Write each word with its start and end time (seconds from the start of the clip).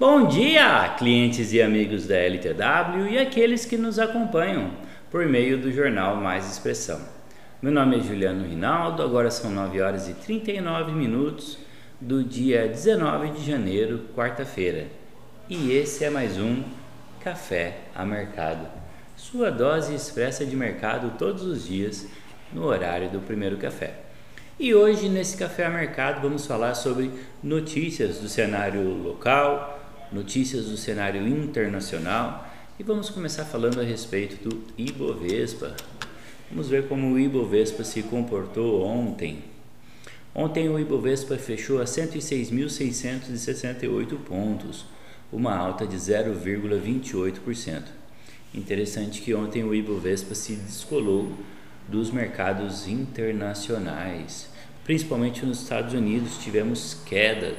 Bom 0.00 0.26
dia, 0.26 0.94
clientes 0.96 1.52
e 1.52 1.60
amigos 1.60 2.06
da 2.06 2.16
LTW 2.16 3.06
e 3.10 3.18
aqueles 3.18 3.66
que 3.66 3.76
nos 3.76 3.98
acompanham 3.98 4.70
por 5.10 5.26
meio 5.26 5.58
do 5.58 5.70
jornal 5.70 6.16
Mais 6.16 6.50
Expressão. 6.50 6.98
Meu 7.60 7.70
nome 7.70 7.98
é 7.98 8.00
Juliano 8.00 8.48
Rinaldo, 8.48 9.02
agora 9.02 9.30
são 9.30 9.50
9 9.50 9.78
horas 9.82 10.08
e 10.08 10.14
39 10.14 10.92
minutos 10.92 11.58
do 12.00 12.24
dia 12.24 12.66
19 12.66 13.32
de 13.32 13.44
janeiro, 13.44 14.06
quarta-feira. 14.16 14.86
E 15.50 15.70
esse 15.72 16.02
é 16.02 16.08
mais 16.08 16.38
um 16.38 16.62
Café 17.22 17.80
a 17.94 18.02
Mercado, 18.02 18.66
sua 19.14 19.50
dose 19.50 19.94
expressa 19.94 20.46
de 20.46 20.56
mercado 20.56 21.18
todos 21.18 21.42
os 21.42 21.66
dias 21.66 22.06
no 22.54 22.64
horário 22.64 23.10
do 23.10 23.20
primeiro 23.20 23.58
café. 23.58 23.96
E 24.58 24.74
hoje, 24.74 25.10
nesse 25.10 25.36
Café 25.36 25.66
a 25.66 25.70
Mercado, 25.70 26.22
vamos 26.22 26.46
falar 26.46 26.74
sobre 26.74 27.10
notícias 27.42 28.18
do 28.18 28.30
cenário 28.30 28.82
local, 28.82 29.79
notícias 30.12 30.66
do 30.66 30.76
cenário 30.76 31.26
internacional 31.26 32.46
e 32.78 32.82
vamos 32.82 33.08
começar 33.10 33.44
falando 33.44 33.80
a 33.80 33.84
respeito 33.84 34.48
do 34.48 34.62
Ibovespa. 34.76 35.74
Vamos 36.50 36.68
ver 36.68 36.88
como 36.88 37.12
o 37.12 37.18
Ibovespa 37.18 37.84
se 37.84 38.02
comportou 38.02 38.82
ontem. 38.82 39.44
Ontem 40.34 40.68
o 40.68 40.78
Ibovespa 40.78 41.36
fechou 41.36 41.80
a 41.80 41.84
106.668 41.84 44.18
pontos, 44.18 44.84
uma 45.32 45.54
alta 45.54 45.86
de 45.86 45.96
0,28%. 45.96 47.84
Interessante 48.54 49.20
que 49.20 49.34
ontem 49.34 49.62
o 49.62 49.74
Ibovespa 49.74 50.34
se 50.34 50.56
descolou 50.56 51.30
dos 51.88 52.10
mercados 52.10 52.88
internacionais. 52.88 54.48
Principalmente 54.84 55.46
nos 55.46 55.62
Estados 55.62 55.94
Unidos 55.94 56.38
tivemos 56.38 56.94
queda, 57.06 57.54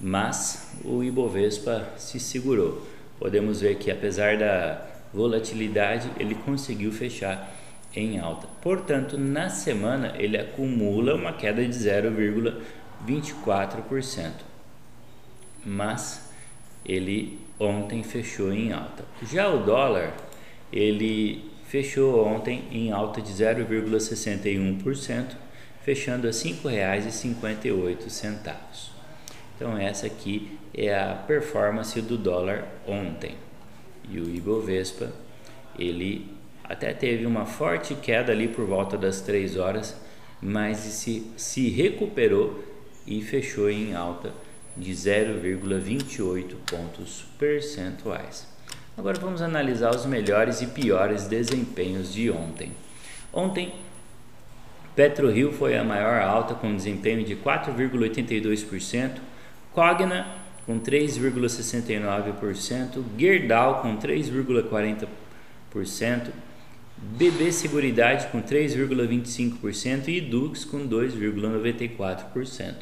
mas 0.00 0.76
o 0.84 1.02
Ibovespa 1.02 1.88
se 1.96 2.20
segurou. 2.20 2.86
Podemos 3.18 3.60
ver 3.60 3.74
que 3.76 3.90
apesar 3.90 4.38
da 4.38 4.86
volatilidade, 5.12 6.08
ele 6.18 6.36
conseguiu 6.36 6.92
fechar 6.92 7.52
em 7.94 8.18
alta. 8.18 8.46
Portanto, 8.62 9.18
na 9.18 9.50
semana 9.50 10.14
ele 10.16 10.38
acumula 10.38 11.14
uma 11.14 11.32
queda 11.32 11.66
de 11.66 11.74
0,24%. 11.74 14.30
Mas 15.64 16.30
ele 16.84 17.40
ontem 17.58 18.04
fechou 18.04 18.52
em 18.52 18.72
alta. 18.72 19.04
Já 19.22 19.48
o 19.48 19.64
dólar, 19.64 20.14
ele 20.72 21.50
fechou 21.66 22.24
ontem 22.24 22.62
em 22.70 22.92
alta 22.92 23.20
de 23.20 23.32
0,61%, 23.32 25.34
fechando 25.82 26.28
a 26.28 26.30
R$ 26.30 26.36
5,58. 26.36 28.97
Então 29.58 29.76
essa 29.76 30.06
aqui 30.06 30.56
é 30.72 30.96
a 30.96 31.14
performance 31.26 32.00
do 32.00 32.16
dólar 32.16 32.64
ontem. 32.86 33.34
E 34.08 34.20
o 34.20 34.32
Ibovespa, 34.32 35.10
ele 35.76 36.30
até 36.62 36.92
teve 36.92 37.26
uma 37.26 37.44
forte 37.44 37.96
queda 37.96 38.30
ali 38.30 38.46
por 38.46 38.64
volta 38.64 38.96
das 38.96 39.20
3 39.20 39.56
horas, 39.56 40.00
mas 40.40 40.76
se, 40.76 41.26
se 41.36 41.68
recuperou 41.70 42.62
e 43.04 43.20
fechou 43.20 43.68
em 43.68 43.96
alta 43.96 44.32
de 44.76 44.92
0,28 44.92 46.54
pontos 46.64 47.24
percentuais. 47.36 48.46
Agora 48.96 49.18
vamos 49.18 49.42
analisar 49.42 49.92
os 49.92 50.06
melhores 50.06 50.62
e 50.62 50.68
piores 50.68 51.26
desempenhos 51.26 52.12
de 52.12 52.30
ontem. 52.30 52.70
Ontem, 53.32 53.74
PetroRio 54.94 55.52
foi 55.52 55.76
a 55.76 55.82
maior 55.82 56.20
alta 56.20 56.54
com 56.54 56.74
desempenho 56.74 57.24
de 57.24 57.34
4,82%, 57.34 59.18
Cogna 59.78 60.26
com 60.66 60.80
3,69%, 60.80 63.04
Gerdau 63.16 63.80
com 63.80 63.96
3,40%, 63.96 65.06
BB 66.98 67.52
Seguridade 67.52 68.26
com 68.26 68.42
3,25% 68.42 70.08
e 70.08 70.20
Dux 70.20 70.64
com 70.64 70.80
2,94%. 70.80 72.74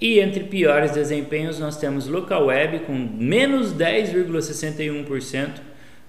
E 0.00 0.18
entre 0.18 0.42
piores 0.42 0.90
desempenhos 0.90 1.60
nós 1.60 1.76
temos 1.76 2.08
Local 2.08 2.46
Web 2.46 2.80
com 2.80 2.98
menos 2.98 3.72
10,61%, 3.72 5.60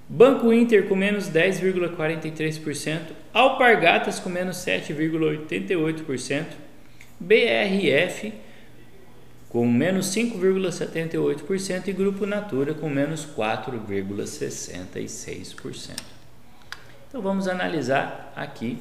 Banco 0.10 0.52
Inter 0.52 0.88
com 0.88 0.96
menos 0.96 1.30
10,43%, 1.30 3.02
Alpargatas 3.32 4.20
com 4.20 4.32
menos 4.32 4.58
7,88%, 4.58 6.46
BRF 7.20 8.47
com 9.50 9.66
menos 9.66 10.08
5,78% 10.08 11.88
e 11.88 11.94
Grupo 11.94 12.26
Natura 12.26 12.74
com 12.74 12.90
menos 12.90 13.26
4,66%. 13.26 15.92
Então 17.08 17.22
vamos 17.22 17.48
analisar 17.48 18.34
aqui 18.36 18.78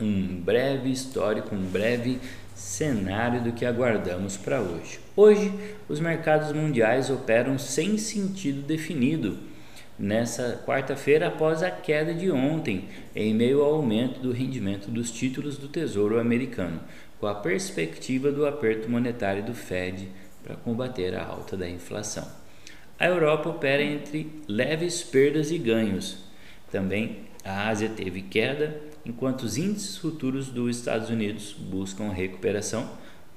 um 0.00 0.40
breve 0.40 0.90
histórico, 0.90 1.54
um 1.54 1.64
breve 1.64 2.18
cenário 2.54 3.42
do 3.42 3.52
que 3.52 3.66
aguardamos 3.66 4.36
para 4.36 4.60
hoje. 4.60 5.00
Hoje, 5.14 5.52
os 5.88 6.00
mercados 6.00 6.52
mundiais 6.52 7.10
operam 7.10 7.58
sem 7.58 7.98
sentido 7.98 8.62
definido. 8.62 9.36
Nessa 9.98 10.62
quarta-feira, 10.64 11.26
após 11.26 11.62
a 11.62 11.72
queda 11.72 12.14
de 12.14 12.30
ontem, 12.30 12.88
em 13.16 13.34
meio 13.34 13.62
ao 13.62 13.74
aumento 13.74 14.20
do 14.20 14.30
rendimento 14.30 14.88
dos 14.90 15.10
títulos 15.10 15.58
do 15.58 15.66
Tesouro 15.66 16.20
Americano, 16.20 16.80
com 17.20 17.26
a 17.26 17.34
perspectiva 17.34 18.30
do 18.30 18.46
aperto 18.46 18.90
monetário 18.90 19.42
do 19.42 19.54
Fed 19.54 20.08
para 20.42 20.56
combater 20.56 21.14
a 21.14 21.24
alta 21.24 21.56
da 21.56 21.68
inflação. 21.68 22.26
A 22.98 23.06
Europa 23.06 23.48
opera 23.48 23.82
entre 23.82 24.42
leves 24.48 25.02
perdas 25.02 25.50
e 25.50 25.58
ganhos. 25.58 26.18
Também 26.70 27.28
a 27.44 27.68
Ásia 27.68 27.88
teve 27.88 28.22
queda, 28.22 28.80
enquanto 29.04 29.42
os 29.42 29.56
índices 29.56 29.96
futuros 29.96 30.48
dos 30.48 30.76
Estados 30.76 31.08
Unidos 31.08 31.52
buscam 31.52 32.10
recuperação, 32.10 32.88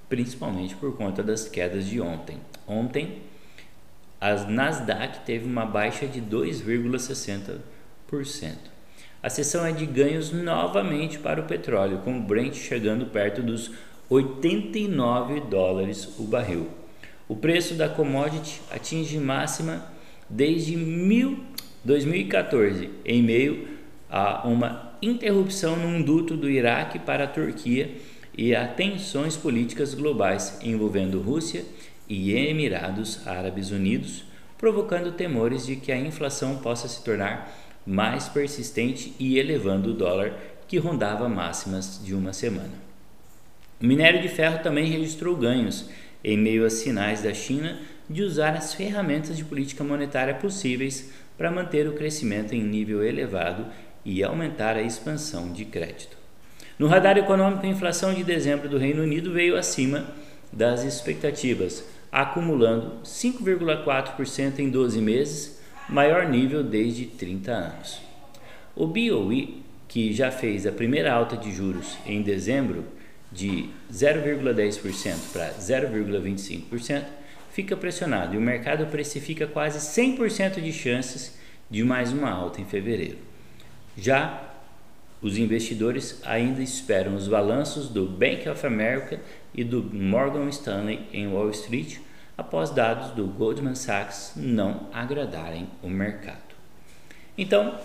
principalmente 0.10 0.76
por 0.76 0.98
conta 0.98 1.24
das 1.24 1.48
quedas 1.48 1.86
de 1.86 2.02
ontem. 2.02 2.38
Ontem, 2.68 3.22
a 4.20 4.34
Nasdaq 4.36 5.26
teve 5.26 5.46
uma 5.46 5.66
baixa 5.66 6.08
de 6.08 6.22
2,60%. 6.22 8.71
A 9.24 9.30
sessão 9.30 9.64
é 9.66 9.72
de 9.72 9.86
ganhos 9.86 10.32
novamente 10.32 11.20
para 11.20 11.42
o 11.42 11.46
petróleo, 11.46 12.00
com 12.00 12.18
o 12.18 12.22
Brent 12.22 12.56
chegando 12.56 13.06
perto 13.06 13.44
dos 13.44 13.72
89 14.10 15.42
dólares 15.42 16.10
o 16.18 16.24
barril. 16.24 16.68
O 17.28 17.36
preço 17.36 17.76
da 17.76 17.88
commodity 17.88 18.62
atinge 18.72 19.20
máxima 19.20 19.86
desde 20.28 20.76
2014, 21.86 22.90
em 23.06 23.22
meio 23.22 23.68
a 24.10 24.48
uma 24.48 24.92
interrupção 25.02 25.76
num 25.76 26.02
duto 26.02 26.36
do 26.36 26.50
Iraque 26.50 26.98
para 26.98 27.26
a 27.26 27.28
Turquia 27.28 27.92
e 28.36 28.56
a 28.56 28.68
tensões 28.68 29.38
políticas 29.38 29.94
globais 29.94 30.60
envolvendo 30.64 31.22
Rússia 31.22 31.64
e 32.10 32.34
Emirados 32.34 33.26
Árabes 33.28 33.72
Unidos, 33.72 34.24
provocando 34.58 35.12
temores 35.12 35.66
de 35.66 35.76
que 35.76 35.92
a 35.92 35.98
inflação 35.98 36.58
possa 36.58 36.88
se 36.88 37.04
tornar 37.04 37.71
mais 37.86 38.28
persistente 38.30 39.14
e 39.20 39.38
elevando 39.38 39.92
o 39.92 39.94
dólar, 39.94 40.34
que 40.68 40.78
rondava 40.78 41.28
máximas 41.28 42.00
de 42.04 42.14
uma 42.14 42.34
semana. 42.34 42.74
O 43.82 43.86
minério 43.86 44.22
de 44.22 44.30
ferro 44.30 44.62
também 44.64 44.90
registrou 44.90 45.36
ganhos, 45.36 45.90
em 46.24 46.38
meio 46.38 46.66
a 46.66 46.70
sinais 46.70 47.22
da 47.22 47.34
China 47.34 47.80
de 48.10 48.22
usar 48.22 48.52
as 48.52 48.74
ferramentas 48.74 49.36
de 49.36 49.44
política 49.44 49.84
monetária 49.84 50.36
possíveis 50.36 51.12
para 51.38 51.50
manter 51.50 51.88
o 51.88 51.94
crescimento 51.94 52.54
em 52.54 52.64
nível 52.64 53.04
elevado 53.04 53.66
e 54.06 54.24
aumentar 54.24 54.76
a 54.76 54.82
expansão 54.82 55.52
de 55.52 55.66
crédito. 55.66 56.18
No 56.78 56.88
radar 56.88 57.18
econômico, 57.18 57.66
a 57.66 57.70
inflação 57.70 58.14
de 58.14 58.24
dezembro 58.24 58.68
do 58.68 58.78
Reino 58.78 59.04
Unido 59.04 59.32
veio 59.32 59.58
acima 59.58 60.06
das 60.52 60.84
expectativas, 60.84 61.84
acumulando 62.12 63.02
5,4% 63.04 64.60
em 64.60 64.70
12 64.70 65.00
meses 65.00 65.61
maior 65.92 66.28
nível 66.28 66.64
desde 66.64 67.06
30 67.06 67.52
anos. 67.52 68.02
O 68.76 68.88
BOE, 68.88 69.62
que 69.88 70.14
já 70.14 70.32
fez 70.32 70.66
a 70.66 70.72
primeira 70.72 71.12
alta 71.12 71.36
de 71.36 71.54
juros 71.54 71.98
em 72.06 72.22
dezembro 72.22 72.86
de 73.30 73.70
0,10% 73.92 75.34
para 75.34 75.54
0,25%, 75.54 77.04
fica 77.52 77.76
pressionado 77.76 78.34
e 78.34 78.38
o 78.38 78.42
mercado 78.42 78.86
precifica 78.88 79.46
quase 79.46 79.80
100% 79.80 80.62
de 80.62 80.72
chances 80.72 81.38
de 81.70 81.84
mais 81.84 82.14
uma 82.14 82.32
alta 82.32 82.62
em 82.62 82.66
fevereiro. 82.66 83.18
Já 83.98 84.50
os 85.22 85.38
investidores 85.38 86.22
ainda 86.24 86.64
esperam 86.64 87.16
os 87.16 87.28
balanços 87.28 87.90
do 87.90 88.08
Bank 88.08 88.48
of 88.48 88.66
America 88.66 89.20
e 89.54 89.64
do 89.64 89.84
Morgan 89.84 90.48
Stanley 90.50 91.02
em 91.12 91.28
Wall 91.28 91.50
Street 91.52 91.98
após 92.42 92.72
dados 92.72 93.12
do 93.12 93.28
Goldman 93.28 93.76
Sachs 93.76 94.34
não 94.36 94.88
agradarem 94.92 95.70
o 95.84 95.88
mercado. 95.88 96.56
Então, 97.38 97.80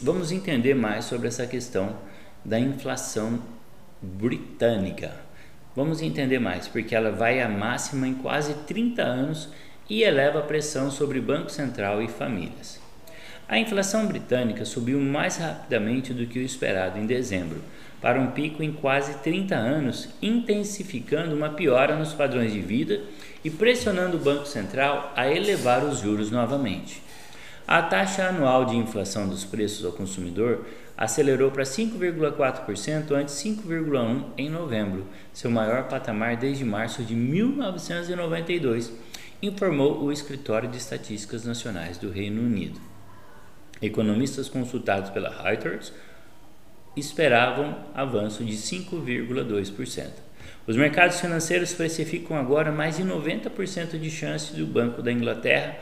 vamos 0.00 0.30
entender 0.30 0.74
mais 0.74 1.04
sobre 1.04 1.26
essa 1.26 1.46
questão 1.46 1.96
da 2.44 2.58
inflação 2.58 3.42
britânica. 4.00 5.12
Vamos 5.74 6.00
entender 6.00 6.38
mais, 6.38 6.68
porque 6.68 6.94
ela 6.94 7.10
vai 7.10 7.42
à 7.42 7.48
máxima 7.48 8.06
em 8.06 8.14
quase 8.14 8.54
30 8.64 9.02
anos 9.02 9.48
e 9.88 10.02
eleva 10.02 10.38
a 10.38 10.42
pressão 10.42 10.88
sobre 10.88 11.20
Banco 11.20 11.50
Central 11.50 12.00
e 12.00 12.08
famílias. 12.08 12.79
A 13.50 13.58
inflação 13.58 14.06
britânica 14.06 14.64
subiu 14.64 15.00
mais 15.00 15.36
rapidamente 15.38 16.14
do 16.14 16.24
que 16.24 16.38
o 16.38 16.42
esperado 16.42 17.00
em 17.00 17.04
dezembro, 17.04 17.60
para 18.00 18.20
um 18.20 18.30
pico 18.30 18.62
em 18.62 18.72
quase 18.72 19.14
30 19.24 19.56
anos, 19.56 20.08
intensificando 20.22 21.34
uma 21.34 21.48
piora 21.48 21.96
nos 21.96 22.12
padrões 22.12 22.52
de 22.52 22.60
vida 22.60 23.00
e 23.44 23.50
pressionando 23.50 24.16
o 24.16 24.20
Banco 24.20 24.46
Central 24.46 25.12
a 25.16 25.28
elevar 25.28 25.82
os 25.84 25.98
juros 25.98 26.30
novamente. 26.30 27.02
A 27.66 27.82
taxa 27.82 28.28
anual 28.28 28.66
de 28.66 28.76
inflação 28.76 29.28
dos 29.28 29.44
preços 29.44 29.84
ao 29.84 29.90
consumidor 29.90 30.64
acelerou 30.96 31.50
para 31.50 31.64
5,4% 31.64 33.10
antes 33.10 33.34
5,1% 33.34 34.26
em 34.38 34.48
novembro, 34.48 35.04
seu 35.32 35.50
maior 35.50 35.88
patamar 35.88 36.36
desde 36.36 36.64
março 36.64 37.02
de 37.02 37.16
1992, 37.16 38.92
informou 39.42 40.00
o 40.04 40.12
Escritório 40.12 40.68
de 40.68 40.76
Estatísticas 40.76 41.44
Nacionais 41.44 41.98
do 41.98 42.12
Reino 42.12 42.42
Unido. 42.42 42.89
Economistas 43.80 44.48
consultados 44.48 45.10
pela 45.10 45.30
Reuters 45.30 45.92
esperavam 46.96 47.76
avanço 47.94 48.44
de 48.44 48.54
5,2%. 48.54 50.08
Os 50.66 50.76
mercados 50.76 51.20
financeiros 51.20 51.72
precificam 51.72 52.36
agora 52.36 52.70
mais 52.70 52.96
de 52.96 53.04
90% 53.04 53.98
de 53.98 54.10
chance 54.10 54.54
do 54.54 54.66
Banco 54.66 55.02
da 55.02 55.10
Inglaterra 55.10 55.78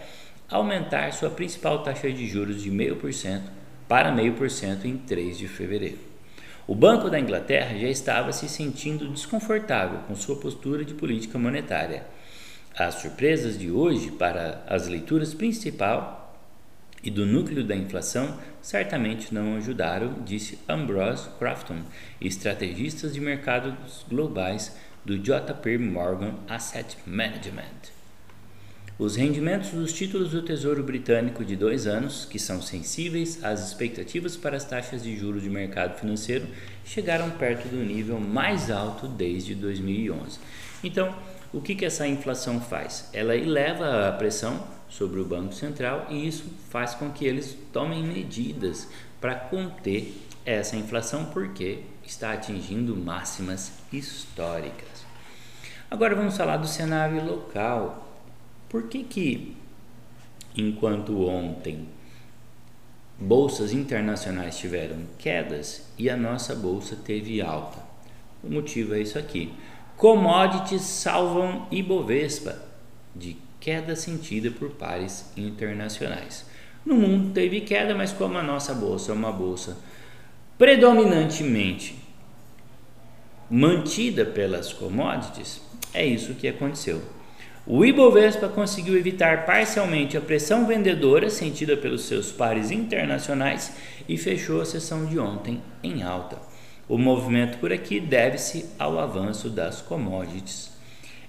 aumentar 0.48 1.12
sua 1.12 1.28
principal 1.28 1.82
taxa 1.82 2.10
de 2.10 2.26
juros 2.26 2.62
de 2.62 2.70
0,5% 2.70 3.42
para 3.86 4.12
0,5% 4.12 4.84
em 4.84 4.96
3 4.96 5.36
de 5.36 5.48
fevereiro. 5.48 5.98
O 6.66 6.74
Banco 6.74 7.10
da 7.10 7.18
Inglaterra 7.18 7.78
já 7.78 7.88
estava 7.88 8.32
se 8.32 8.48
sentindo 8.48 9.08
desconfortável 9.08 10.00
com 10.06 10.14
sua 10.14 10.36
postura 10.36 10.84
de 10.84 10.94
política 10.94 11.38
monetária. 11.38 12.04
As 12.76 12.96
surpresas 12.96 13.58
de 13.58 13.70
hoje 13.70 14.10
para 14.10 14.62
as 14.66 14.86
leituras 14.86 15.34
principal 15.34 16.17
e 17.02 17.10
do 17.10 17.24
núcleo 17.26 17.64
da 17.64 17.76
inflação 17.76 18.38
certamente 18.60 19.32
não 19.32 19.56
ajudaram, 19.56 20.22
disse 20.24 20.58
Ambrose 20.68 21.28
Crafton, 21.38 21.82
estrategista 22.20 23.08
de 23.08 23.20
mercados 23.20 24.04
globais 24.08 24.76
do 25.04 25.18
JP 25.18 25.78
Morgan 25.78 26.34
Asset 26.48 26.96
Management. 27.06 27.98
Os 28.98 29.14
rendimentos 29.14 29.70
dos 29.70 29.92
títulos 29.92 30.32
do 30.32 30.42
Tesouro 30.42 30.82
Britânico 30.82 31.44
de 31.44 31.54
dois 31.54 31.86
anos, 31.86 32.24
que 32.24 32.36
são 32.36 32.60
sensíveis 32.60 33.44
às 33.44 33.64
expectativas 33.64 34.36
para 34.36 34.56
as 34.56 34.64
taxas 34.64 35.04
de 35.04 35.16
juros 35.16 35.44
de 35.44 35.48
mercado 35.48 35.96
financeiro, 35.96 36.48
chegaram 36.84 37.30
perto 37.30 37.68
do 37.68 37.76
nível 37.76 38.18
mais 38.18 38.72
alto 38.72 39.06
desde 39.06 39.54
2011. 39.54 40.40
Então, 40.82 41.14
o 41.52 41.60
que, 41.60 41.76
que 41.76 41.84
essa 41.84 42.08
inflação 42.08 42.60
faz? 42.60 43.08
Ela 43.12 43.36
eleva 43.36 44.08
a 44.08 44.12
pressão 44.12 44.66
sobre 44.88 45.20
o 45.20 45.24
Banco 45.24 45.54
Central 45.54 46.06
e 46.10 46.26
isso 46.26 46.44
faz 46.70 46.94
com 46.94 47.10
que 47.10 47.26
eles 47.26 47.56
tomem 47.72 48.02
medidas 48.02 48.88
para 49.20 49.34
conter 49.34 50.14
essa 50.44 50.76
inflação, 50.76 51.26
porque 51.26 51.80
está 52.04 52.32
atingindo 52.32 52.96
máximas 52.96 53.72
históricas. 53.92 55.06
Agora 55.90 56.14
vamos 56.14 56.36
falar 56.36 56.56
do 56.56 56.66
cenário 56.66 57.24
local 57.24 58.08
por 58.68 58.88
que 58.88 59.02
que, 59.02 59.56
enquanto 60.54 61.26
ontem 61.26 61.88
bolsas 63.18 63.72
internacionais 63.72 64.58
tiveram 64.58 64.98
quedas 65.18 65.90
e 65.96 66.10
a 66.10 66.16
nossa 66.16 66.54
bolsa 66.54 66.94
teve 66.94 67.40
alta? 67.40 67.78
O 68.42 68.50
motivo 68.50 68.94
é 68.94 69.00
isso 69.00 69.18
aqui. 69.18 69.52
Commodities 69.96 70.82
salvam 70.82 71.66
Ibovespa 71.70 72.62
de 73.16 73.38
queda 73.60 73.96
sentida 73.96 74.50
por 74.50 74.70
pares 74.70 75.32
internacionais. 75.36 76.46
No 76.84 76.94
mundo 76.94 77.32
teve 77.32 77.60
queda, 77.62 77.94
mas 77.94 78.12
como 78.12 78.38
a 78.38 78.42
nossa 78.42 78.74
bolsa 78.74 79.12
é 79.12 79.14
uma 79.14 79.32
bolsa 79.32 79.76
predominantemente 80.56 81.96
mantida 83.50 84.26
pelas 84.26 84.72
commodities, 84.72 85.60
é 85.94 86.04
isso 86.04 86.34
que 86.34 86.48
aconteceu. 86.48 87.00
O 87.66 87.84
Ibovespa 87.84 88.48
conseguiu 88.48 88.96
evitar 88.96 89.44
parcialmente 89.44 90.16
a 90.16 90.20
pressão 90.20 90.66
vendedora 90.66 91.28
sentida 91.28 91.76
pelos 91.76 92.02
seus 92.06 92.32
pares 92.32 92.70
internacionais 92.70 93.74
e 94.08 94.16
fechou 94.16 94.60
a 94.60 94.64
sessão 94.64 95.04
de 95.04 95.18
ontem 95.18 95.62
em 95.82 96.02
alta. 96.02 96.38
O 96.88 96.96
movimento 96.96 97.58
por 97.58 97.70
aqui 97.70 98.00
deve-se 98.00 98.64
ao 98.78 98.98
avanço 98.98 99.50
das 99.50 99.82
commodities. 99.82 100.77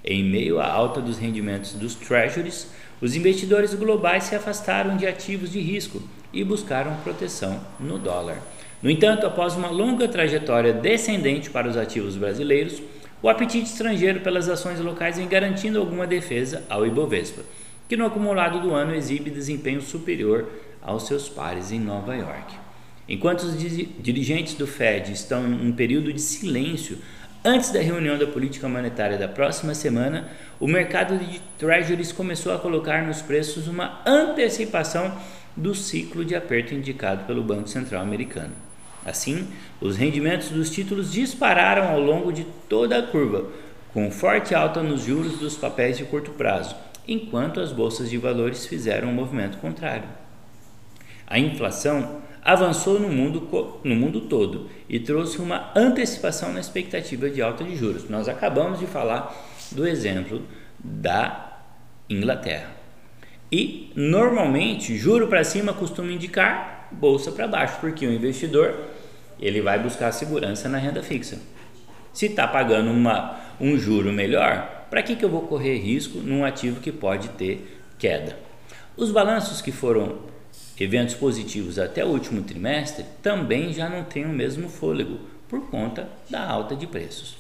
Em 0.03 0.23
meio 0.23 0.59
à 0.59 0.67
alta 0.67 1.01
dos 1.01 1.17
rendimentos 1.17 1.73
dos 1.73 1.95
treasuries, 1.95 2.67
os 3.01 3.15
investidores 3.15 3.73
globais 3.73 4.25
se 4.25 4.35
afastaram 4.35 4.95
de 4.95 5.05
ativos 5.05 5.51
de 5.51 5.59
risco 5.59 6.01
e 6.33 6.43
buscaram 6.43 6.95
proteção 6.97 7.59
no 7.79 7.97
dólar. 7.97 8.37
No 8.81 8.89
entanto, 8.89 9.25
após 9.25 9.55
uma 9.55 9.69
longa 9.69 10.07
trajetória 10.07 10.71
descendente 10.71 11.49
para 11.49 11.67
os 11.67 11.75
ativos 11.75 12.15
brasileiros, 12.15 12.81
o 13.21 13.27
apetite 13.27 13.69
estrangeiro 13.69 14.21
pelas 14.21 14.47
ações 14.47 14.79
locais 14.79 15.17
vem 15.17 15.27
garantindo 15.27 15.79
alguma 15.79 16.07
defesa 16.07 16.63
ao 16.69 16.87
Ibovespa, 16.87 17.41
que 17.89 17.97
no 17.97 18.05
acumulado 18.05 18.61
do 18.61 18.73
ano 18.73 18.95
exibe 18.95 19.29
desempenho 19.29 19.81
superior 19.81 20.47
aos 20.81 21.07
seus 21.07 21.27
pares 21.27 21.71
em 21.73 21.79
Nova 21.79 22.15
York. 22.15 22.55
Enquanto 23.09 23.41
os 23.41 23.57
dirigentes 23.57 24.53
do 24.53 24.67
Fed 24.67 25.11
estão 25.11 25.45
em 25.45 25.67
um 25.67 25.73
período 25.73 26.13
de 26.13 26.21
silêncio 26.21 26.99
antes 27.43 27.71
da 27.71 27.79
reunião 27.79 28.17
da 28.17 28.27
política 28.27 28.67
monetária 28.67 29.17
da 29.17 29.27
próxima 29.27 29.73
semana, 29.73 30.29
o 30.59 30.67
mercado 30.67 31.17
de 31.17 31.39
treasuries 31.57 32.11
começou 32.11 32.53
a 32.53 32.59
colocar 32.59 33.05
nos 33.05 33.21
preços 33.21 33.67
uma 33.67 34.01
antecipação 34.05 35.17
do 35.55 35.73
ciclo 35.73 36.23
de 36.23 36.35
aperto 36.35 36.73
indicado 36.73 37.25
pelo 37.25 37.43
Banco 37.43 37.67
Central 37.67 38.01
americano. 38.01 38.53
Assim, 39.05 39.47
os 39.79 39.95
rendimentos 39.95 40.49
dos 40.49 40.69
títulos 40.69 41.11
dispararam 41.11 41.87
ao 41.89 41.99
longo 41.99 42.31
de 42.31 42.45
toda 42.67 42.99
a 42.99 43.03
curva, 43.03 43.47
com 43.93 44.11
forte 44.11 44.53
alta 44.53 44.83
nos 44.83 45.03
juros 45.03 45.39
dos 45.39 45.55
papéis 45.55 45.97
de 45.97 46.03
curto 46.03 46.31
prazo, 46.31 46.75
enquanto 47.07 47.59
as 47.59 47.71
bolsas 47.71 48.09
de 48.09 48.17
valores 48.17 48.65
fizeram 48.65 49.09
um 49.09 49.13
movimento 49.13 49.57
contrário. 49.57 50.07
A 51.25 51.39
inflação 51.39 52.21
avançou 52.43 52.99
no 52.99 53.09
mundo, 53.09 53.79
no 53.83 53.95
mundo 53.95 54.21
todo 54.21 54.69
e 54.87 54.99
trouxe 54.99 55.39
uma 55.39 55.71
antecipação 55.75 56.53
na 56.53 56.59
expectativa 56.59 57.29
de 57.29 57.41
alta 57.41 57.63
de 57.63 57.75
juros. 57.75 58.09
Nós 58.09 58.27
acabamos 58.27 58.79
de 58.79 58.85
falar 58.85 59.35
do 59.71 59.87
exemplo 59.87 60.41
da 60.79 61.61
Inglaterra. 62.09 62.71
E 63.51 63.91
normalmente, 63.95 64.97
juro 64.97 65.27
para 65.27 65.43
cima 65.43 65.73
costuma 65.73 66.11
indicar 66.11 66.87
bolsa 66.91 67.31
para 67.31 67.47
baixo, 67.47 67.77
porque 67.79 68.05
o 68.05 68.11
investidor 68.11 68.75
ele 69.39 69.61
vai 69.61 69.79
buscar 69.79 70.11
segurança 70.11 70.67
na 70.67 70.77
renda 70.77 71.01
fixa. 71.01 71.39
Se 72.13 72.27
está 72.27 72.47
pagando 72.47 72.91
uma, 72.91 73.39
um 73.59 73.77
juro 73.77 74.11
melhor, 74.11 74.87
para 74.89 75.03
que, 75.03 75.15
que 75.15 75.23
eu 75.23 75.29
vou 75.29 75.43
correr 75.43 75.77
risco 75.77 76.17
num 76.19 76.43
ativo 76.43 76.79
que 76.79 76.91
pode 76.91 77.29
ter 77.29 77.79
queda? 77.97 78.37
Os 78.97 79.11
balanços 79.11 79.61
que 79.61 79.71
foram 79.71 80.17
eventos 80.83 81.15
positivos 81.15 81.77
até 81.77 82.05
o 82.05 82.09
último 82.09 82.41
trimestre 82.41 83.05
também 83.21 83.73
já 83.73 83.89
não 83.89 84.03
têm 84.03 84.25
o 84.25 84.29
mesmo 84.29 84.69
fôlego 84.69 85.19
por 85.47 85.69
conta 85.69 86.07
da 86.29 86.47
alta 86.47 86.75
de 86.75 86.87
preços. 86.87 87.37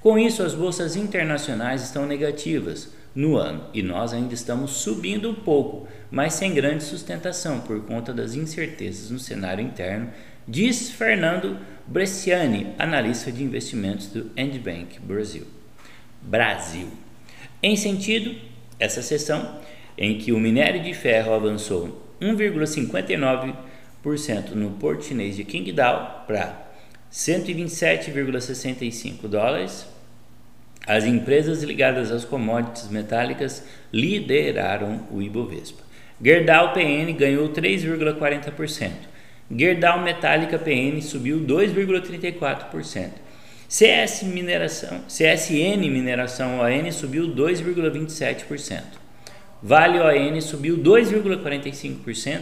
Com 0.00 0.18
isso, 0.18 0.42
as 0.42 0.54
bolsas 0.54 0.96
internacionais 0.96 1.82
estão 1.82 2.06
negativas 2.06 2.92
no 3.14 3.36
ano 3.36 3.64
e 3.72 3.82
nós 3.82 4.12
ainda 4.12 4.34
estamos 4.34 4.72
subindo 4.72 5.30
um 5.30 5.34
pouco, 5.34 5.86
mas 6.10 6.34
sem 6.34 6.52
grande 6.52 6.82
sustentação 6.82 7.60
por 7.60 7.80
conta 7.84 8.12
das 8.12 8.34
incertezas 8.34 9.10
no 9.10 9.18
cenário 9.18 9.64
interno, 9.64 10.10
diz 10.46 10.90
Fernando 10.90 11.56
Bresciani, 11.86 12.74
analista 12.78 13.30
de 13.30 13.44
investimentos 13.44 14.08
do 14.08 14.30
Endbank 14.36 14.98
Brasil. 15.00 15.46
Brasil. 16.20 16.88
Em 17.62 17.76
sentido, 17.76 18.34
essa 18.78 19.02
sessão 19.02 19.60
em 19.96 20.18
que 20.18 20.32
o 20.32 20.40
minério 20.40 20.82
de 20.82 20.94
ferro 20.94 21.32
avançou 21.32 22.01
1,59% 22.22 24.52
no 24.52 24.70
porto 24.70 25.04
chinês 25.04 25.36
de 25.36 25.44
Qingdao 25.44 26.24
para 26.26 26.72
127,65 27.12 29.28
dólares 29.28 29.92
as 30.86 31.04
empresas 31.04 31.62
ligadas 31.62 32.10
às 32.10 32.24
commodities 32.24 32.88
metálicas 32.88 33.64
lideraram 33.92 35.06
o 35.10 35.22
Ibovespa. 35.22 35.82
Gerdau 36.20 36.72
PN 36.72 37.12
ganhou 37.16 37.48
3,40%. 37.50 38.90
Gerdau 39.50 40.00
Metálica 40.00 40.58
PN 40.58 41.00
subiu 41.00 41.40
2,34%. 41.40 43.10
CS 43.68 44.24
Mineração, 44.24 45.02
CSN 45.08 45.88
Mineração 45.88 46.60
ON 46.60 46.92
subiu 46.92 47.28
2,27%. 47.28 48.82
Vale 49.62 50.00
ON 50.00 50.40
subiu 50.40 50.76
2,45%. 50.78 52.40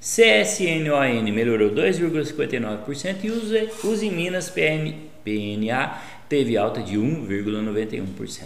CSN 0.00 0.90
ON 0.90 1.32
melhorou 1.32 1.70
2,59% 1.70 3.16
e 3.24 3.86
Uzi 3.86 4.10
Minas 4.10 4.50
PN, 4.50 4.94
PNA 5.24 6.02
teve 6.28 6.56
alta 6.56 6.82
de 6.82 6.98
1,91%. 6.98 8.44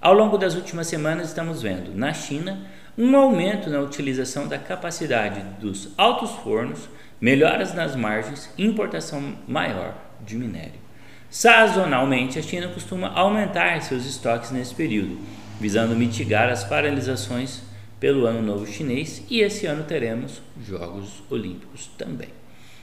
Ao 0.00 0.12
longo 0.14 0.38
das 0.38 0.54
últimas 0.54 0.86
semanas, 0.86 1.28
estamos 1.28 1.60
vendo 1.62 1.94
na 1.94 2.12
China 2.12 2.66
um 2.96 3.16
aumento 3.16 3.68
na 3.70 3.80
utilização 3.80 4.46
da 4.46 4.58
capacidade 4.58 5.40
dos 5.60 5.90
altos 5.96 6.30
fornos, 6.42 6.88
melhoras 7.20 7.74
nas 7.74 7.96
margens 7.96 8.50
e 8.56 8.64
importação 8.64 9.34
maior 9.46 9.94
de 10.24 10.36
minério. 10.36 10.88
Sazonalmente, 11.30 12.38
a 12.38 12.42
China 12.42 12.68
costuma 12.68 13.08
aumentar 13.08 13.82
seus 13.82 14.06
estoques 14.06 14.50
nesse 14.50 14.74
período, 14.74 15.18
visando 15.60 15.94
mitigar 15.94 16.48
as 16.48 16.64
paralisações 16.64 17.60
pelo 17.98 18.26
Ano 18.26 18.42
Novo 18.42 18.66
Chinês 18.66 19.22
e 19.28 19.40
esse 19.40 19.66
ano 19.66 19.84
teremos 19.84 20.40
Jogos 20.66 21.22
Olímpicos 21.28 21.90
também. 21.98 22.28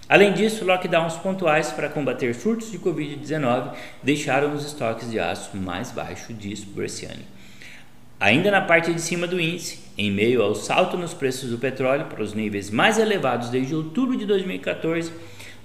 Além 0.08 0.34
disso, 0.34 0.65
lockdowns 0.65 1.15
pontuais 1.15 1.72
para 1.72 1.89
combater 1.89 2.36
surtos 2.36 2.72
de 2.72 2.77
Covid-19 2.77 3.74
deixaram 4.03 4.53
os 4.53 4.63
estoques 4.65 5.10
de 5.10 5.20
aço 5.20 5.58
mais 5.58 5.91
baixos, 5.91 6.38
diz 6.38 6.63
Bresciani. 6.63 7.25
Ainda 8.20 8.51
na 8.51 8.62
parte 8.62 8.94
de 8.94 9.01
cima 9.01 9.25
do 9.25 9.39
índice, 9.39 9.79
em 9.98 10.12
meio 10.12 10.44
ao 10.44 10.53
salto 10.53 10.96
nos 10.96 11.13
preços 11.13 11.50
do 11.50 11.58
petróleo 11.58 12.05
para 12.05 12.22
os 12.22 12.34
níveis 12.34 12.70
mais 12.70 13.00
elevados 13.00 13.50
desde 13.50 13.74
outubro 13.74 14.15
de 14.15 14.25
2014, 14.25 15.12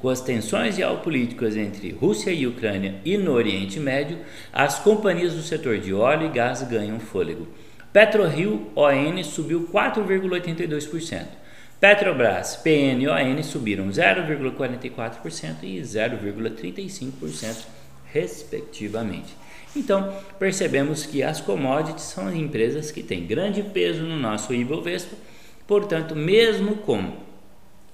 com 0.00 0.08
as 0.08 0.20
tensões 0.20 0.76
geopolíticas 0.76 1.56
entre 1.56 1.90
Rússia 1.92 2.30
e 2.30 2.46
Ucrânia 2.46 2.96
e 3.04 3.18
no 3.18 3.32
Oriente 3.32 3.78
Médio, 3.78 4.18
as 4.52 4.78
companhias 4.78 5.34
do 5.34 5.42
setor 5.42 5.78
de 5.78 5.92
óleo 5.92 6.26
e 6.26 6.30
gás 6.30 6.62
ganham 6.62 6.98
fôlego. 6.98 7.46
PetroRio 7.92 8.70
ON 8.74 9.22
subiu 9.22 9.68
4,82%. 9.72 11.26
Petrobras, 11.78 12.56
PN 12.56 13.08
ON 13.08 13.42
subiram 13.42 13.88
0,44% 13.88 15.56
e 15.62 15.80
0,35%, 15.80 17.66
respectivamente. 18.12 19.34
Então, 19.74 20.14
percebemos 20.38 21.06
que 21.06 21.22
as 21.22 21.40
commodities 21.40 22.02
são 22.02 22.26
as 22.26 22.34
empresas 22.34 22.90
que 22.90 23.02
têm 23.02 23.26
grande 23.26 23.62
peso 23.62 24.02
no 24.02 24.18
nosso 24.18 24.52
Ibovespa, 24.52 25.16
portanto, 25.66 26.14
mesmo 26.16 26.76
com 26.76 27.12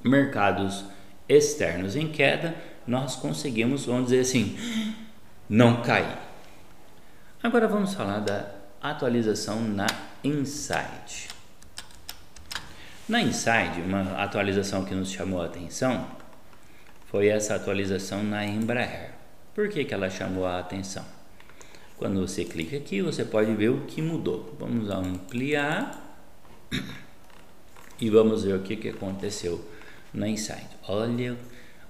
mercados 0.03 0.85
externos 1.29 1.97
em 1.97 2.09
queda, 2.09 2.55
nós 2.87 3.17
conseguimos, 3.17 3.87
vamos 3.87 4.05
dizer 4.05 4.21
assim, 4.21 4.57
não 5.49 5.83
cair. 5.83 6.19
Agora 7.43 7.67
vamos 7.67 7.95
falar 7.95 8.21
da 8.21 8.51
atualização 8.81 9.61
na 9.61 9.87
Insight. 10.23 11.29
Na 13.09 13.21
Insight, 13.21 13.81
uma 13.85 14.23
atualização 14.23 14.85
que 14.85 14.95
nos 14.95 15.11
chamou 15.11 15.41
a 15.41 15.47
atenção 15.47 16.07
foi 17.07 17.29
essa 17.29 17.55
atualização 17.55 18.23
na 18.23 18.45
Embraer. 18.45 19.13
Por 19.55 19.69
que, 19.69 19.85
que 19.85 19.95
ela 19.95 20.11
chamou 20.11 20.45
a 20.45 20.59
atenção? 20.59 21.05
Quando 21.97 22.21
você 22.21 22.45
clica 22.45 22.77
aqui, 22.77 23.01
você 23.01 23.25
pode 23.25 23.55
ver 23.55 23.71
o 23.71 23.83
que 23.87 24.03
mudou. 24.03 24.55
Vamos 24.59 24.91
ampliar 24.91 26.03
e 27.99 28.11
vamos 28.11 28.45
ver 28.45 28.55
o 28.55 28.63
que, 28.63 28.77
que 28.77 28.89
aconteceu 28.91 29.65
na 30.17 30.29
Insight. 30.29 30.67
Olha, 30.89 31.37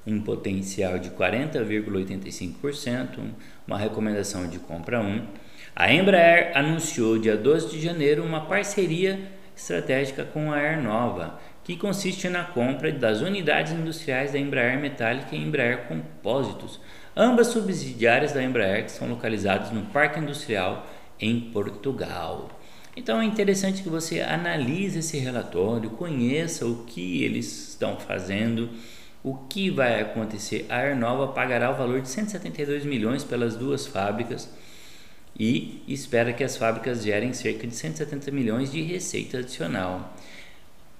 um 0.06 0.20
potencial 0.20 0.98
de 0.98 1.10
40,85%, 1.10 3.18
uma 3.66 3.78
recomendação 3.78 4.46
de 4.48 4.58
compra 4.58 5.00
1. 5.00 5.26
A 5.74 5.92
Embraer 5.92 6.56
anunciou 6.56 7.18
dia 7.18 7.36
12 7.36 7.70
de 7.70 7.80
janeiro 7.80 8.24
uma 8.24 8.46
parceria 8.46 9.20
estratégica 9.56 10.24
com 10.24 10.52
a 10.52 10.56
Air 10.56 10.82
Nova, 10.82 11.40
que 11.64 11.76
consiste 11.76 12.28
na 12.28 12.44
compra 12.44 12.92
das 12.92 13.20
unidades 13.20 13.72
industriais 13.72 14.32
da 14.32 14.38
Embraer 14.38 14.78
Metálica 14.78 15.34
e 15.34 15.42
Embraer 15.42 15.88
Compósitos, 15.88 16.78
ambas 17.16 17.48
subsidiárias 17.48 18.32
da 18.32 18.42
Embraer 18.42 18.84
que 18.84 18.92
são 18.92 19.08
localizadas 19.08 19.70
no 19.70 19.82
Parque 19.86 20.20
Industrial 20.20 20.86
em 21.18 21.40
Portugal. 21.40 22.50
Então 22.96 23.20
é 23.20 23.26
interessante 23.26 23.82
que 23.82 23.90
você 23.90 24.22
analise 24.22 25.00
esse 25.00 25.18
relatório, 25.18 25.90
conheça 25.90 26.64
o 26.64 26.84
que 26.84 27.22
eles 27.22 27.68
estão 27.68 28.00
fazendo, 28.00 28.70
o 29.22 29.34
que 29.34 29.68
vai 29.68 30.00
acontecer. 30.00 30.64
A 30.70 30.76
Aernova 30.76 31.28
pagará 31.28 31.70
o 31.70 31.76
valor 31.76 32.00
de 32.00 32.08
172 32.08 32.86
milhões 32.86 33.22
pelas 33.22 33.54
duas 33.54 33.86
fábricas 33.86 34.48
e 35.38 35.82
espera 35.86 36.32
que 36.32 36.42
as 36.42 36.56
fábricas 36.56 37.02
gerem 37.02 37.34
cerca 37.34 37.66
de 37.66 37.76
170 37.76 38.30
milhões 38.30 38.72
de 38.72 38.80
receita 38.80 39.38
adicional. 39.38 40.16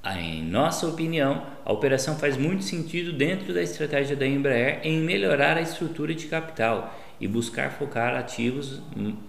Em 0.04 0.44
nossa 0.44 0.86
opinião, 0.86 1.46
a 1.64 1.72
operação 1.72 2.16
faz 2.16 2.36
muito 2.36 2.62
sentido 2.62 3.12
dentro 3.12 3.54
da 3.54 3.62
estratégia 3.62 4.14
da 4.14 4.26
Embraer 4.26 4.80
em 4.84 5.00
melhorar 5.00 5.56
a 5.56 5.62
estrutura 5.62 6.14
de 6.14 6.26
capital 6.26 6.94
e 7.18 7.26
buscar 7.26 7.72
focar 7.72 8.14
ativos 8.14 8.82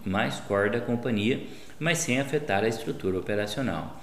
mais 0.06 0.40
core 0.42 0.72
da 0.72 0.82
companhia 0.82 1.42
mas 1.80 2.00
sem 2.00 2.20
afetar 2.20 2.64
a 2.64 2.68
estrutura 2.68 3.18
operacional. 3.18 4.02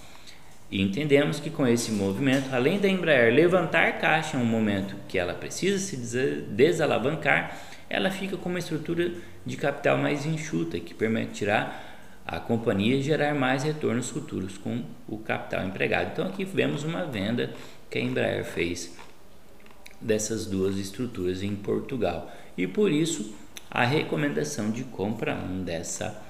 E 0.71 0.81
entendemos 0.81 1.39
que 1.39 1.51
com 1.51 1.67
esse 1.67 1.93
movimento, 1.93 2.53
além 2.53 2.81
da 2.81 2.89
Embraer 2.89 3.33
levantar 3.33 3.99
caixa 3.99 4.37
em 4.37 4.41
um 4.41 4.45
momento 4.45 4.97
que 5.09 5.19
ela 5.19 5.35
precisa 5.35 5.79
se 5.79 5.97
desalavancar, 5.97 7.57
ela 7.89 8.11
fica 8.11 8.37
com 8.37 8.49
uma 8.49 8.59
estrutura 8.59 9.13
de 9.45 9.57
capital 9.57 9.99
mais 9.99 10.27
enxuta, 10.27 10.81
que 10.81 10.95
permitirá 10.95 11.81
a 12.27 12.41
companhia 12.41 13.01
gerar 13.03 13.35
mais 13.35 13.63
retornos 13.63 14.09
futuros 14.09 14.57
com 14.57 14.83
o 15.07 15.19
capital 15.19 15.67
empregado. 15.67 16.11
Então 16.13 16.27
aqui 16.27 16.45
vemos 16.45 16.83
uma 16.83 17.05
venda 17.05 17.53
que 17.91 17.99
a 17.99 18.01
Embraer 18.01 18.45
fez 18.45 18.97
dessas 20.01 20.47
duas 20.47 20.77
estruturas 20.79 21.43
em 21.43 21.55
Portugal. 21.55 22.33
E 22.57 22.67
por 22.67 22.91
isso 22.91 23.35
a 23.71 23.85
recomendação 23.85 24.71
de 24.71 24.85
compra 24.85 25.35
dessa 25.35 26.21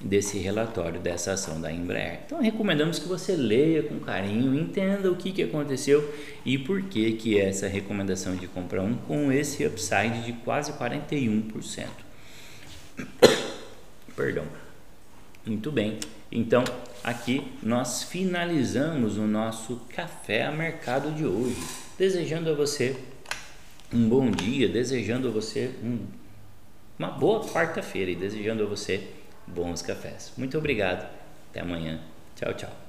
desse 0.00 0.38
relatório, 0.38 1.00
dessa 1.00 1.32
ação 1.32 1.60
da 1.60 1.72
Embraer. 1.72 2.20
Então 2.24 2.40
recomendamos 2.40 2.98
que 2.98 3.08
você 3.08 3.34
leia 3.34 3.82
com 3.82 3.98
carinho, 3.98 4.58
entenda 4.58 5.10
o 5.10 5.16
que, 5.16 5.32
que 5.32 5.42
aconteceu 5.42 6.14
e 6.44 6.56
por 6.56 6.82
que, 6.82 7.12
que 7.12 7.38
essa 7.38 7.66
recomendação 7.66 8.36
de 8.36 8.46
compra 8.46 8.80
1 8.80 8.94
com 8.98 9.32
esse 9.32 9.66
upside 9.66 10.22
de 10.24 10.32
quase 10.44 10.72
41%. 10.72 11.86
Perdão. 14.14 14.44
Muito 15.44 15.72
bem. 15.72 15.98
Então, 16.30 16.62
aqui 17.02 17.42
nós 17.62 18.02
finalizamos 18.02 19.16
o 19.16 19.26
nosso 19.26 19.80
café 19.88 20.44
a 20.44 20.52
mercado 20.52 21.10
de 21.12 21.24
hoje. 21.24 21.56
Desejando 21.98 22.50
a 22.50 22.54
você 22.54 22.96
um 23.92 24.08
bom 24.08 24.30
dia, 24.30 24.68
desejando 24.68 25.28
a 25.28 25.30
você 25.30 25.70
um, 25.82 26.00
uma 26.98 27.08
boa 27.08 27.44
quarta-feira 27.48 28.10
e 28.10 28.14
desejando 28.14 28.62
a 28.62 28.66
você 28.66 29.08
bons 29.54 29.82
cafés. 29.82 30.32
Muito 30.36 30.56
obrigado. 30.58 31.08
Até 31.50 31.60
amanhã. 31.60 32.00
Tchau, 32.36 32.54
tchau. 32.54 32.87